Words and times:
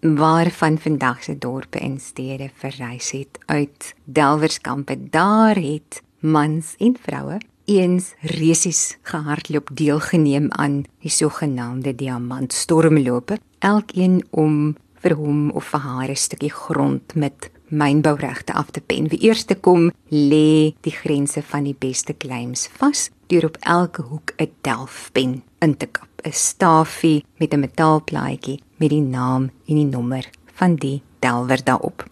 Waarvan 0.00 0.78
vandag 0.78 1.22
se 1.22 1.38
dorpe 1.38 1.78
en 1.78 2.00
stede 2.00 2.50
verrys 2.58 3.10
het 3.10 3.38
uit 3.46 3.94
Delwerskampe, 4.04 4.96
daar 5.10 5.56
het 5.56 6.02
mans 6.20 6.74
en 6.78 6.96
vroue 6.98 7.38
eens 7.64 8.12
resies 8.20 8.98
gehardloop 9.02 9.70
deelgeneem 9.72 10.50
aan 10.50 10.82
die 11.00 11.10
sogenaamde 11.10 11.94
diamantstormlope, 11.94 13.38
elkeen 13.58 14.24
om 14.30 14.74
vir 15.02 15.14
hom 15.14 15.50
of 15.50 15.70
vir 15.70 15.80
haar 15.80 16.10
'n 16.10 16.16
stukkie 16.16 16.50
grond 16.50 17.14
met 17.14 17.50
mynbouregte 17.72 18.52
af 18.52 18.70
te 18.70 18.80
pen. 18.80 19.08
Wie 19.08 19.20
eerste 19.28 19.56
kom, 19.56 19.90
lê 20.12 20.74
die 20.84 20.94
grense 20.94 21.42
van 21.42 21.64
die 21.64 21.76
beste 21.78 22.14
claims 22.14 22.68
vas 22.78 23.08
deur 23.32 23.48
op 23.48 23.56
elke 23.60 24.02
hoek 24.02 24.34
'n 24.36 24.50
delfpen 24.60 25.42
in 25.60 25.76
te 25.76 25.86
kap. 25.86 26.08
'n 26.24 26.32
Stafie 26.32 27.24
met 27.38 27.54
'n 27.54 27.60
metaalplaatjie 27.60 28.60
met 28.76 28.90
die 28.90 29.00
naam 29.00 29.50
en 29.66 29.76
die 29.76 29.90
nommer 29.96 30.30
van 30.54 30.76
die 30.76 31.02
delwer 31.18 31.64
daarop. 31.64 32.04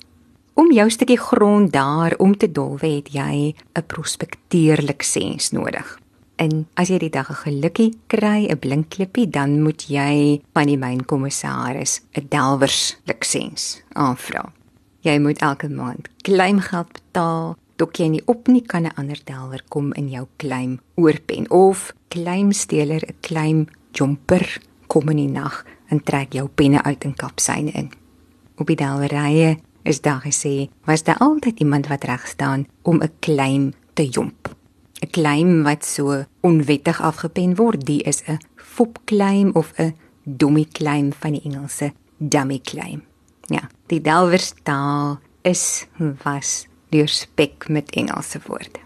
Om 0.55 0.73
jou 0.73 0.91
stukkie 0.91 1.19
grond 1.19 1.73
daar 1.73 2.15
om 2.19 2.37
te 2.37 2.53
dolwe 2.53 2.87
het 2.87 3.09
jy 3.13 3.55
'n 3.75 3.87
prospekteerliksens 3.87 5.51
nodig. 5.51 5.99
En 6.37 6.67
as 6.75 6.89
jy 6.89 6.99
die 6.99 7.11
dag 7.11 7.31
'n 7.31 7.43
gelukkie 7.45 7.99
kry, 8.07 8.47
'n 8.49 8.59
blink 8.59 8.89
klippie, 8.89 9.29
dan 9.29 9.63
moet 9.63 9.83
jy 9.89 10.41
van 10.53 10.67
die 10.67 10.79
mynkommissaris 10.79 12.01
'n 12.13 12.27
delwersliksens 12.29 13.83
aanvra. 13.93 14.53
Jy 15.01 15.17
moet 15.19 15.41
elke 15.41 15.69
maand 15.69 16.09
kleimgeld 16.27 16.93
betaal. 16.93 17.57
Dok 17.81 17.97
jy 17.97 18.11
nie 18.13 18.23
op 18.29 18.49
nie 18.53 18.61
kan 18.61 18.85
'n 18.85 18.97
ander 18.97 19.21
delwer 19.25 19.63
kom 19.69 19.93
in 19.93 20.09
jou 20.09 20.27
kleim 20.37 20.81
oorpen 20.95 21.51
of 21.51 21.93
kleimsteler 22.09 23.03
'n 23.09 23.17
kleim 23.21 23.67
jumper 23.93 24.61
kom 24.87 25.09
in 25.09 25.17
die 25.17 25.29
nag 25.29 25.65
en 25.89 26.03
trek 26.03 26.33
jou 26.33 26.49
penne 26.49 26.83
uit 26.83 27.05
en 27.05 27.15
kap 27.15 27.41
syne 27.41 27.71
in. 27.71 27.91
Op 28.57 28.67
die 28.67 28.77
delwerye 28.77 29.57
is 29.83 30.01
daar 30.01 30.21
gesê 30.21 30.69
was 30.85 31.03
daar 31.03 31.19
altyd 31.19 31.61
iemand 31.61 31.87
wat 31.87 32.05
reg 32.05 32.27
staan 32.27 32.67
om 32.83 33.01
'n 33.03 33.13
kleim 33.21 33.73
te 33.95 34.07
jomp. 34.09 34.55
'n 35.03 35.11
Kleim 35.11 35.63
wat 35.63 35.85
so 35.85 36.25
onwettig 36.41 37.01
afgepen 37.01 37.57
word, 37.57 37.87
die 37.87 38.03
is 38.03 38.23
'n 38.27 38.39
fopkleim 38.57 39.51
of 39.53 39.73
'n 39.79 39.95
dommie 40.25 40.69
kleim 40.73 41.13
van 41.13 41.33
die 41.33 41.43
Engelse 41.45 41.93
dummy 42.19 42.59
kleim. 42.59 43.10
Ja, 43.51 43.67
die 43.91 43.99
Delwerstaal 43.99 45.19
is 45.43 45.87
was 46.23 46.69
deurspek 46.95 47.67
met 47.69 47.91
Engelse 47.99 48.39
woorde. 48.47 48.79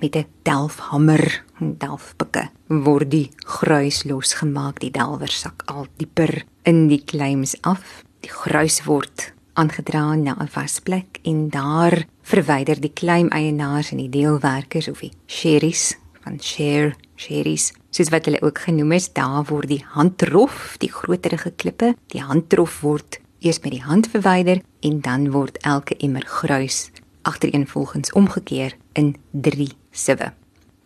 Met 0.00 0.16
'n 0.16 0.26
delfhamer 0.42 1.44
en 1.60 1.78
delfpikke 1.78 2.48
word 2.66 3.10
die 3.10 3.30
gruis 3.36 4.04
losgemaak, 4.04 4.80
die 4.80 4.90
delwersak 4.90 5.62
al 5.66 5.86
dieper 5.96 6.44
in 6.62 6.88
die 6.88 7.04
claims 7.04 7.54
af. 7.60 8.02
Die 8.20 8.30
gruis 8.30 8.84
word 8.84 9.32
aangedra 9.52 10.14
na 10.14 10.36
'n 10.40 10.48
wasplek 10.54 11.18
en 11.22 11.48
daar 11.48 12.04
verwyder 12.22 12.80
die 12.80 12.92
claim 12.92 13.28
eienaars 13.28 13.90
en 13.90 13.98
die 13.98 14.08
deelwerkers 14.08 14.88
of 14.88 15.00
die 15.00 15.12
sherries 15.26 15.98
van 16.24 16.40
share 16.40 16.94
sherries 17.16 17.72
soos 17.90 18.08
wat 18.08 18.24
hulle 18.24 18.40
ook 18.42 18.58
genoem 18.58 18.92
is, 18.92 19.12
daar 19.12 19.44
word 19.44 19.68
die 19.68 19.84
handrof, 19.94 20.76
die 20.78 20.92
groterige 20.92 21.50
klippe, 21.50 21.94
die 22.06 22.22
handrof 22.22 22.80
word 22.80 23.20
eers 23.42 23.60
met 23.62 23.74
die 23.74 23.82
hand 23.82 24.08
verwyder 24.10 24.62
en 24.80 25.00
dan 25.00 25.30
word 25.34 25.58
elke 25.66 25.96
emmer 25.96 26.24
gruis 26.26 26.90
agtereenvolgens 27.22 28.12
omgekeer 28.12 28.76
in 28.92 29.14
3 29.30 29.68
siwe. 29.90 30.32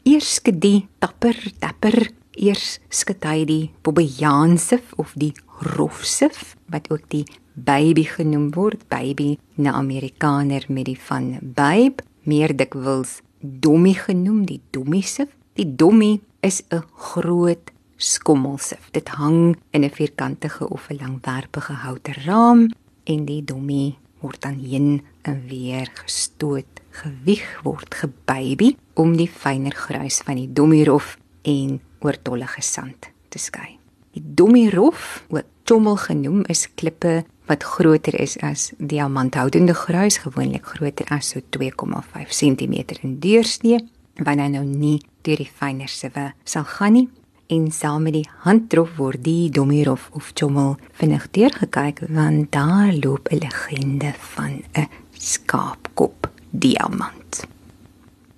Eers 0.02 0.34
skud 0.38 0.60
die 0.60 0.86
tapper 0.98 1.36
tapper. 1.58 2.10
Eers 2.36 2.78
skud 2.92 3.24
hy 3.24 3.44
die 3.48 3.62
bobbejaansif 3.82 4.92
of 5.00 5.14
die 5.16 5.32
rofsif 5.76 6.54
wat 6.72 6.90
ook 6.92 7.06
die 7.12 7.24
baby 7.54 8.04
genoem 8.04 8.50
word. 8.54 8.84
Baby 8.92 9.38
na 9.56 9.72
amerikaner 9.80 10.66
met 10.68 10.90
die 10.90 11.00
van 11.08 11.38
babe 11.40 12.04
meer 12.28 12.52
dikwels 12.56 13.20
dommie 13.40 13.96
genoem 13.96 14.44
die 14.48 14.60
dommiesif 14.70 15.32
die 15.56 15.68
dommie 15.76 16.20
is 16.40 16.62
'n 16.70 16.84
groot 16.94 17.70
skommelsif. 17.96 18.88
Dit 18.92 19.08
hang 19.08 19.56
in 19.70 19.84
'n 19.84 19.90
vierkantige 19.90 20.68
of 20.68 20.88
'n 20.90 20.98
langwerpige 21.00 21.72
houte 21.72 22.12
raam 22.24 22.70
en 23.04 23.24
die 23.24 23.44
dommie 23.44 23.98
word 24.20 24.40
dan 24.42 24.58
heen 24.58 25.02
en 25.22 25.42
weer 25.48 25.88
gestoot, 25.94 26.80
gewieg 26.90 27.60
word 27.62 27.94
gebaby 27.94 28.76
om 28.94 29.16
die 29.16 29.28
fyner 29.28 29.74
gruis 29.74 30.20
van 30.24 30.36
die 30.36 30.52
dommierof 30.52 31.16
en 31.42 31.80
oortollige 32.00 32.62
sand 32.62 33.10
te 33.28 33.38
skei. 33.38 33.78
Die 34.16 34.24
dommierof, 34.24 35.24
ook 35.28 35.44
chommel 35.64 35.96
genoem, 35.96 36.44
is 36.48 36.68
klippe 36.74 37.24
wat 37.46 37.62
groter 37.62 38.20
is 38.20 38.38
as 38.38 38.72
diamanthoudende 38.78 39.74
gruis, 39.74 40.18
gewoonlik 40.18 40.64
groter 40.64 41.06
as 41.10 41.28
so 41.28 41.40
2,5 41.40 42.32
cm 42.32 42.72
in 43.02 43.18
deursnee, 43.18 43.78
wanneer 44.14 44.50
nou 44.50 44.64
nie 44.64 45.00
deur 45.22 45.36
die 45.36 45.50
fyner 45.50 45.88
sewe 45.88 46.32
sal 46.44 46.64
gaan 46.64 46.92
nie 46.92 47.08
en 47.46 47.70
saam 47.72 48.02
met 48.02 48.12
die 48.12 48.28
handtrof 48.44 48.96
word 48.98 49.22
die 49.24 49.50
Domirov 49.50 50.08
of 50.18 50.32
Chommel 50.34 50.76
vinnig 50.98 51.28
deurgekyk 51.30 52.02
want 52.08 52.52
daar 52.52 52.92
loop 52.92 53.28
'n 53.30 53.38
legende 53.38 54.14
van 54.34 54.62
'n 54.74 54.88
skaapkop 55.12 56.30
diamant. 56.50 57.46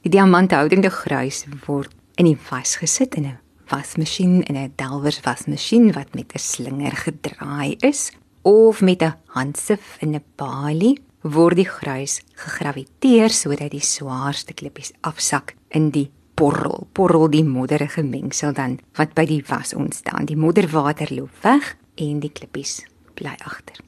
Die 0.03 0.11
diamanthoudende 0.11 0.91
gruis 0.91 1.45
word 1.67 1.93
in 2.15 2.25
die 2.25 2.39
vas 2.49 2.77
gesit 2.77 3.15
in 3.15 3.25
'n 3.25 3.39
wasmasjien 3.69 4.43
in 4.43 4.57
'n 4.57 4.73
Delwers 4.77 5.21
wasmasjien 5.21 5.93
wat 5.93 6.15
met 6.15 6.33
'n 6.35 6.39
slinger 6.39 6.97
gedraai 6.97 7.77
is 7.79 8.13
of 8.43 8.81
met 8.81 9.03
'n 9.03 9.15
handsif 9.27 9.97
in 10.01 10.15
'n 10.15 10.25
balie 10.37 10.99
word 11.23 11.57
die 11.57 11.69
gruis 11.69 12.21
gegraviteer 12.35 13.31
sodat 13.31 13.71
die 13.71 13.81
swaarste 13.85 14.55
klippies 14.55 14.93
afsak 15.01 15.55
in 15.69 15.91
die 15.91 16.11
porrel, 16.39 16.87
porrel 16.95 17.27
die 17.33 17.45
modderige 17.45 18.05
mengsel 18.07 18.55
dan 18.55 18.79
wat 18.99 19.15
by 19.19 19.25
die 19.27 19.43
was 19.49 19.75
ontstaan. 19.75 20.29
Die 20.31 20.39
modderwater 20.39 21.11
loop 21.15 21.35
weg 21.43 21.75
en 21.99 22.21
die 22.23 22.31
klippies 22.31 22.81
bly 23.19 23.35
agter. 23.43 23.81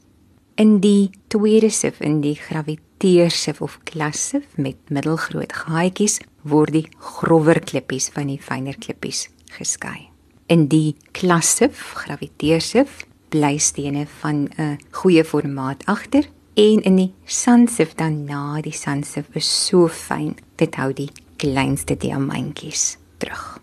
In 0.59 0.79
die 0.83 1.09
tweede 1.31 1.71
sif 1.71 2.01
in 2.03 2.19
die 2.21 2.35
graviteersif 2.35 3.61
of 3.63 3.79
klassif 3.87 4.43
met 4.59 4.91
middelgroot 4.91 5.55
gaatjies 5.63 6.19
word 6.43 6.75
die 6.75 6.87
grower 6.99 7.61
klippies 7.63 8.09
van 8.13 8.27
die 8.33 8.41
fyner 8.41 8.75
klippies 8.75 9.29
geskei. 9.55 10.09
In 10.51 10.67
die 10.67 10.97
klassif 11.15 11.93
graviteersif 12.03 13.05
blystene 13.31 14.05
van 14.19 14.49
'n 14.57 14.77
goeie 14.91 15.23
formaat 15.23 15.85
agter 15.87 16.27
en 16.53 16.83
in 16.83 16.95
die 16.95 17.13
sansif 17.25 17.95
dan 17.95 18.25
na 18.25 18.61
die 18.61 18.75
sansif 18.75 19.25
is 19.33 19.47
so 19.67 19.87
fyn. 19.87 20.35
Dit 20.55 20.75
hou 20.75 20.91
die 20.93 21.09
kleinste 21.41 21.97
diamantjies 21.97 22.97
terug. 23.21 23.59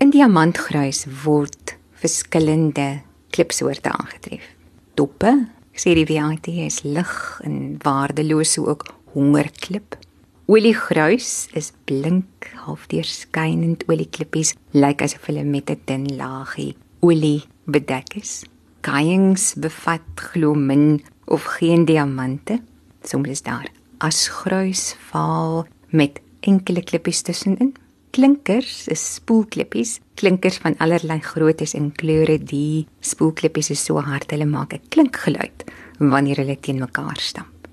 In 0.00 0.12
diamantgruis 0.14 1.04
word 1.24 1.76
verskillende 2.00 3.02
klipsoorte 3.34 3.92
aangetref. 3.92 4.46
Doppe, 4.96 5.32
sê 5.74 5.94
die 5.96 6.06
VIT 6.08 6.48
is 6.64 6.82
lig 6.86 7.12
en 7.44 7.76
waardeloos 7.82 8.54
so 8.56 8.68
ook 8.70 8.86
hongerklip. 9.14 9.98
Oliegruis 10.46 11.48
is 11.56 11.72
blink, 11.88 12.50
half 12.66 12.84
deurskynend 12.92 13.86
olieklippies, 13.88 14.52
lyk 14.76 15.02
asof 15.04 15.30
hulle 15.30 15.44
met 15.44 15.70
'n 15.70 15.80
dun 15.88 16.04
laagie 16.16 16.74
olie 17.00 17.44
bedek 17.66 18.16
is. 18.16 18.44
Kayings 18.80 19.54
bevat 19.56 20.04
glo 20.16 20.54
min 20.54 21.02
of 21.26 21.44
geen 21.56 21.84
diamante. 21.84 22.60
Soms 23.02 23.28
is 23.28 23.42
daar 23.42 23.68
asgruis 23.98 24.94
vaal 25.10 25.66
met 25.90 26.20
enkele 26.46 26.82
klippies 26.82 27.22
tussenin. 27.26 27.74
Klinkers 28.14 28.86
is 28.92 29.02
spoelklippies, 29.16 29.98
klinkers 30.14 30.60
van 30.62 30.76
allerlei 30.78 31.18
groottes 31.24 31.74
en 31.74 31.90
kleure. 31.92 32.38
Die 32.38 32.86
spoelklippies 33.02 33.72
is 33.74 33.82
so 33.84 33.98
hard 33.98 34.30
hulle 34.30 34.46
maak 34.46 34.74
'n 34.74 34.86
klinkgeluid 34.88 35.64
wanneer 35.98 36.36
hulle 36.36 36.56
teen 36.60 36.78
mekaar 36.78 37.18
stamp. 37.18 37.68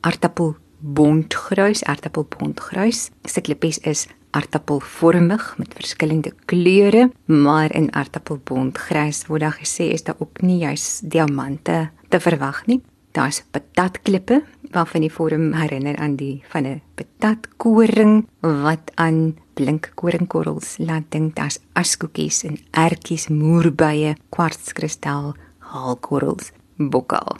Aartappel 0.00 0.56
bondgruis, 0.80 1.84
aartappelbondgruis. 1.84 3.10
Se 3.24 3.40
klippies 3.40 3.78
is 3.78 4.06
aartappelvormig 4.36 5.54
met 5.58 5.74
verskillende 5.74 6.32
kleure, 6.44 7.10
maar 7.24 7.74
in 7.74 7.88
aartappelbondgruis 7.94 9.26
word 9.26 9.40
daar 9.40 9.58
gesê 9.60 9.88
is 9.92 10.04
daar 10.04 10.18
ook 10.18 10.40
nie 10.40 10.58
juis 10.58 11.00
diamante 11.04 11.90
te 12.08 12.20
verwag 12.20 12.66
nie. 12.66 12.82
Daar's 13.16 13.42
patatklippe 13.50 14.42
waarvan 14.70 15.00
die 15.00 15.12
vorm 15.12 15.52
herinner 15.52 15.96
aan 15.96 16.16
die 16.16 16.42
van 16.48 16.66
'n 16.66 16.82
patatkoring 16.94 18.26
wat 18.40 18.90
aan 18.94 19.36
blink 19.54 19.90
koringkorrels 19.94 20.76
laat 20.78 21.04
dink. 21.08 21.34
Daar's 21.34 21.58
askoekies 21.72 22.42
en 22.44 22.58
ertjies, 22.70 23.28
moerbye, 23.28 24.16
kwartskristal, 24.28 25.34
haalkorrels, 25.58 26.52
bokaal. 26.76 27.36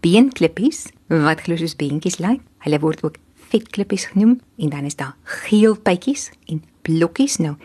Beenklippies 0.00 0.86
wat 1.06 1.40
glo 1.40 1.56
soos 1.56 1.76
beentjies 1.76 2.18
lyk. 2.18 2.40
Hulle 2.58 2.78
word 2.78 3.04
ook 3.04 3.16
vetklippies 3.52 4.04
genoem 4.04 4.40
en 4.58 4.68
dan 4.68 4.84
is 4.84 4.96
daar 4.96 5.16
geelpytjies 5.22 6.30
en 6.46 6.62
blokkies. 6.82 7.36
Nou 7.36 7.56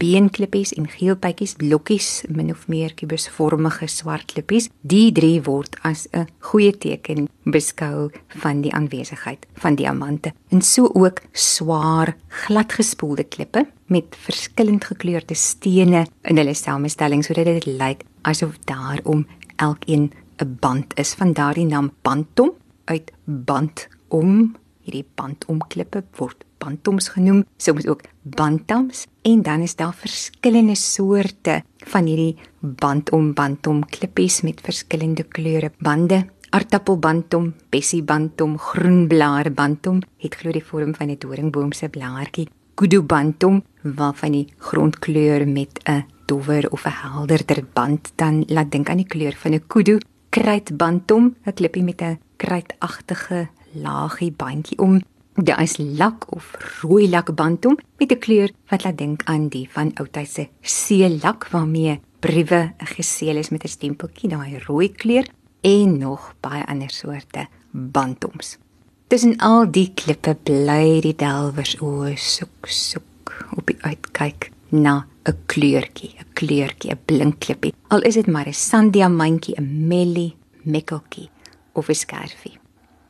beenklippies 0.00 0.72
en 0.76 0.88
geelpytjies, 0.88 1.54
blokkies, 1.60 2.24
min 2.28 2.50
of 2.50 2.66
meer 2.68 2.94
kubusvormige 2.94 3.88
swart 3.88 4.32
klippies. 4.32 4.68
Die 4.82 5.12
drie 5.12 5.40
word 5.42 5.76
as 5.82 6.06
'n 6.12 6.26
goeie 6.40 6.72
teken 6.72 7.28
beskou 7.44 8.10
van 8.42 8.60
die 8.60 8.72
aanwesigheid 8.72 9.46
van 9.54 9.74
diamante. 9.74 10.32
En 10.50 10.62
so 10.62 10.90
ook 10.94 11.22
swaar, 11.32 12.16
gladgespoelde 12.28 13.24
klippe 13.24 13.66
met 13.86 14.16
verskillend 14.18 14.84
gekleurde 14.84 15.34
stene 15.34 16.06
in 16.22 16.36
hulle 16.36 16.54
samestelling 16.54 17.24
sodat 17.24 17.44
dit 17.44 17.66
lyk 17.66 18.04
asof 18.22 18.58
daarom 18.64 19.26
elkeen 19.56 20.12
'n 20.42 20.56
band 20.60 20.98
is 20.98 21.14
van 21.14 21.32
daardie 21.32 21.66
naam 21.66 21.92
bantom 22.02 22.52
uit 22.84 23.12
band 23.24 23.88
om 24.08 24.56
hierdie 24.84 25.06
bandomklippe 25.14 26.04
word 26.18 26.44
bantoms 26.66 27.10
genoem, 27.14 27.44
soms 27.56 27.86
ook 27.86 28.02
bantams 28.22 29.06
en 29.22 29.42
dan 29.42 29.62
is 29.62 29.76
daar 29.78 29.94
verskillende 29.94 30.74
soorte 30.74 31.62
van 31.86 32.08
hierdie 32.10 32.34
bandom 32.60 33.32
bantom 33.34 33.84
klippies 33.86 34.42
met 34.46 34.62
verskillende 34.64 35.22
kleure 35.22 35.70
bande. 35.78 36.24
Aartappelbantom, 36.56 37.52
bessiebantom, 37.70 38.56
groenblaar 38.58 39.50
bantom 39.52 40.02
het 40.22 40.38
glo 40.40 40.52
die 40.54 40.64
vorm 40.64 40.94
van 40.94 41.10
'n 41.10 41.18
doringboom 41.18 41.72
se 41.72 41.88
blaartjie. 41.88 42.48
Kudu 42.74 43.02
bantom 43.02 43.62
waarvan 43.82 44.32
die 44.32 44.52
grondkleur 44.58 45.48
met 45.48 45.80
'n 45.84 46.04
dowwer 46.26 46.70
of 46.70 46.86
'n 46.86 46.98
helderder 47.02 47.64
band 47.72 48.12
dan 48.16 48.44
laat 48.46 48.70
dink 48.70 48.88
aan 48.88 49.02
die 49.02 49.06
kleur 49.06 49.34
van 49.36 49.52
'n 49.54 49.66
kudu. 49.66 49.98
Kruitbantom, 50.28 51.34
'n 51.44 51.54
klippie 51.54 51.82
met 51.82 52.02
'n 52.02 52.18
kruitagtige 52.36 53.48
laagie 53.72 54.32
bandjie 54.32 54.78
om 54.78 55.00
Daar 55.36 55.62
is 55.62 55.76
lak 55.76 56.24
of 56.32 56.56
rooi 56.80 57.08
lakbantom 57.08 57.76
met 57.98 58.12
'n 58.12 58.18
kleur 58.18 58.50
wat 58.68 58.84
laat 58.84 58.98
dink 58.98 59.22
aan 59.24 59.48
die 59.48 59.68
van 59.70 59.92
oudtydse 59.94 60.48
seelak 60.60 61.48
waarmee 61.48 62.00
briewe 62.20 62.72
geseël 62.76 63.36
is 63.36 63.48
met 63.48 63.64
'n 63.64 63.68
stempeltjie 63.68 64.28
daai 64.28 64.58
rooi 64.66 64.92
kleur 64.92 65.26
en 65.60 65.98
nog 65.98 66.34
baie 66.40 66.66
ander 66.66 66.90
soorte 66.90 67.46
bantoms. 67.70 68.58
Tussen 69.06 69.36
al 69.36 69.70
die 69.70 69.92
klippe 69.94 70.36
bly 70.42 71.00
die 71.00 71.16
delwers 71.16 71.80
o 71.80 72.14
soek 72.14 72.66
soek 72.66 73.46
op 73.56 73.66
die 73.66 73.78
uitkyk 73.80 74.50
na 74.70 75.06
'n 75.24 75.36
kleurtjie, 75.46 76.14
'n 76.18 76.32
kleurtjie, 76.32 76.90
'n 76.90 77.00
blink 77.04 77.38
klippie. 77.38 77.74
Al 77.88 78.00
is 78.02 78.14
dit 78.14 78.26
maar 78.26 78.46
'n 78.46 78.52
sanddiamantjie, 78.52 79.54
'n 79.60 79.86
mellie, 79.86 80.36
mekkeltjie 80.62 81.28
of 81.72 81.88
'n 81.88 81.94
skerfie. 81.94 82.55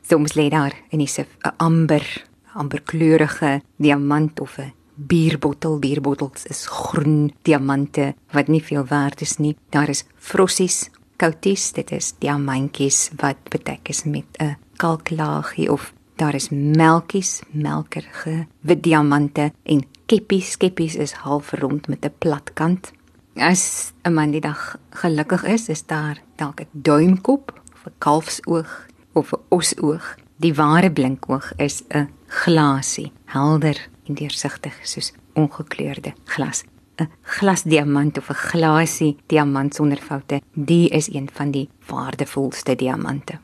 Soms 0.06 0.36
lê 0.38 0.46
daar 0.48 0.74
in 0.94 1.00
die 1.02 1.10
sif 1.10 1.26
'n 1.42 1.54
amber, 1.56 2.26
amberkleurige 2.54 3.62
diamant 3.76 4.40
of 4.40 4.58
'n 4.58 4.72
bierbottel. 4.94 5.78
Bierbottels 5.78 6.44
is 6.46 6.66
groen 6.66 7.32
diamante 7.42 8.14
wat 8.30 8.48
nie 8.48 8.62
veel 8.62 8.86
werd 8.86 9.20
is 9.20 9.36
nie. 9.36 9.56
Daar 9.70 9.88
is 9.88 10.04
frossies, 10.16 10.90
kouties, 11.16 11.72
dit 11.72 11.90
is 11.90 12.14
diamantjies 12.18 13.10
wat 13.16 13.36
bedek 13.48 13.88
is 13.88 14.04
met 14.04 14.24
'n 14.38 14.56
kalklaagie 14.76 15.72
of 15.72 15.92
daar 16.16 16.34
is 16.34 16.48
melkies, 16.50 17.42
melkerige 17.50 18.46
wit 18.60 18.82
diamante 18.82 19.52
en 19.62 19.84
keppies, 20.06 20.56
keppies 20.56 20.94
is 20.94 21.12
half 21.12 21.52
rond 21.52 21.88
met 21.88 22.04
'n 22.04 22.14
plat 22.18 22.52
kant. 22.54 22.92
As 23.34 23.92
'n 24.04 24.14
man 24.14 24.30
die 24.30 24.40
dag 24.40 24.78
gelukkig 24.90 25.44
is, 25.44 25.68
is 25.68 25.86
daar 25.86 26.22
dalk 26.36 26.60
'n 26.60 26.68
duimkop 26.72 27.62
of 27.74 27.86
'n 27.86 27.94
kalfsoog 27.98 28.86
of 29.16 29.32
'n 29.32 29.40
osoog. 29.48 30.14
Die 30.36 30.54
ware 30.54 30.90
blinkoog 30.90 31.52
is 31.56 31.82
'n 31.88 32.08
glasie, 32.26 33.12
helder 33.24 33.88
en 34.06 34.14
deursigtig 34.14 34.74
soos 34.82 35.12
ongekleurde 35.32 36.12
glas. 36.24 36.64
'n 36.96 37.08
Glasdiamant 37.22 38.18
of 38.18 38.30
'n 38.30 38.34
glasie 38.34 39.16
diamant 39.26 39.74
sonder 39.74 39.98
foute, 39.98 40.40
die 40.52 40.88
is 40.88 41.08
een 41.14 41.28
van 41.32 41.50
die 41.50 41.68
waardevolste 41.86 42.76
diamante. 42.76 43.38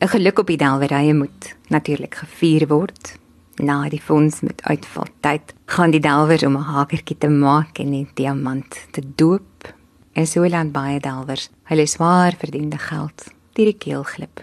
'n 0.00 0.08
Geluk 0.08 0.38
op 0.38 0.46
die 0.46 0.56
delwerye 0.56 1.14
moet 1.14 1.56
natuurlik 1.68 2.14
gevier 2.14 2.66
word. 2.66 3.18
Na 3.56 3.88
die 3.88 4.00
fonds 4.00 4.40
met 4.40 4.62
uitvaltyd 4.62 5.54
gaan 5.66 5.90
die 5.90 6.00
delwers 6.00 6.42
om 6.42 6.56
'n 6.56 6.70
hakertjie 6.74 7.18
te 7.18 7.28
maak 7.28 7.78
en 7.78 7.90
die 7.90 8.08
diamant 8.14 8.86
te 8.90 9.02
doop. 9.14 9.74
En 10.12 10.26
so 10.26 10.48
land 10.48 10.72
baie 10.72 11.00
delwers 11.00 11.50
hulle 11.62 11.86
swaar 11.86 12.34
verdiende 12.38 12.78
geld 12.78 13.24
deur 13.52 13.64
die 13.64 13.78
keel 13.78 14.02
glip. 14.02 14.40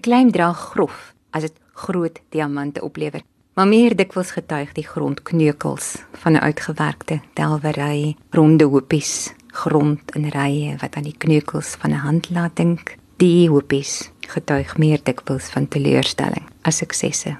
'n 0.00 0.08
klein 0.08 0.30
draag 0.32 0.56
grof 0.72 1.12
as 1.30 1.42
dit 1.42 1.56
groot 1.74 2.20
diamante 2.32 2.80
oplewer. 2.80 3.20
Maar 3.54 3.68
meer 3.68 3.96
dikwels 3.96 4.30
getuig 4.32 4.72
die 4.72 4.86
grondkneukels 4.86 5.96
van 6.22 6.32
'n 6.32 6.40
uitgewerkte 6.40 7.20
delwery, 7.34 8.16
ronde 8.30 8.64
hoopies, 8.64 9.32
grond 9.46 10.00
in 10.16 10.28
rye 10.28 10.76
wat 10.80 10.96
aan 10.96 11.04
die 11.04 11.18
kneukels 11.18 11.76
van 11.80 11.90
'n 11.90 12.04
hand 12.06 12.30
laat 12.30 12.56
dink. 12.56 12.96
Die 13.16 13.48
hoopies 13.48 14.10
getuig 14.20 14.78
meer 14.78 15.00
dikwels 15.02 15.50
van 15.50 15.68
teleurstelling 15.68 16.48
as 16.62 16.76
suksesse. 16.76 17.36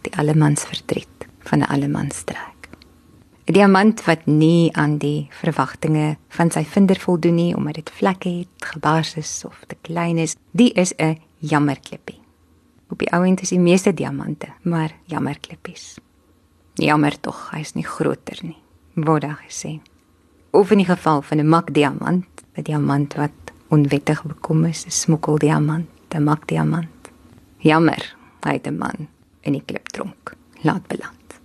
Die 0.00 0.16
allemans 0.16 0.64
verdriet 0.64 1.26
van 1.40 1.58
'n 1.58 1.68
allemans 1.68 2.16
stryd. 2.16 2.60
'n 3.44 3.52
Diamant 3.52 4.04
wat 4.04 4.26
nie 4.26 4.72
aan 4.72 4.98
die 4.98 5.28
verwagtinge 5.30 6.16
van 6.28 6.50
sy 6.50 6.64
vinder 6.64 6.96
voldoen 6.96 7.34
nie 7.34 7.56
omdat 7.56 7.74
dit 7.74 7.90
vlekke 7.90 8.28
het, 8.28 8.64
gebars 8.72 9.16
is 9.16 9.42
of 9.44 9.64
te 9.66 9.76
klein 9.80 10.18
is, 10.18 10.36
die 10.50 10.72
is 10.72 10.94
'n 10.96 11.18
jammerklippie. 11.42 12.20
Op 12.92 13.00
die 13.00 13.10
ouend 13.10 13.40
is 13.42 13.50
die 13.50 13.60
meeste 13.60 13.94
diamante, 13.94 14.52
maar 14.62 14.94
jammerklippies. 15.10 15.96
Jammer 16.74 17.16
tog, 17.20 17.48
hy 17.52 17.62
is 17.64 17.74
nie 17.74 17.86
groter 17.86 18.38
nie, 18.44 18.58
word 18.94 19.26
daar 19.26 19.40
gesê. 19.42 19.78
Of 20.52 20.70
in 20.72 20.82
die 20.82 20.88
geval 20.88 21.22
van 21.22 21.38
'n 21.38 21.48
makdiamant, 21.48 22.28
'n 22.56 22.62
diamant 22.62 23.14
wat 23.14 23.52
onwettig 23.68 24.22
bekom 24.24 24.64
is, 24.64 24.86
'n 24.86 24.90
smokkeldiamant, 24.90 25.88
'n 26.14 26.24
makdiamant. 26.24 27.10
Jammer, 27.58 28.16
hy 28.44 28.52
het 28.52 28.66
'n 28.66 28.78
man 28.78 29.08
in 29.40 29.52
die 29.52 29.64
kliptronk 29.64 30.36
laat 30.62 30.86
beland. 30.86 31.40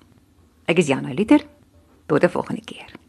Ek 0.65 0.77
is 0.77 0.88
Jana 0.88 1.13
Liter. 1.13 1.46
Tot 2.05 2.22
die 2.22 2.29
volgende 2.29 2.62
keer. 2.62 3.02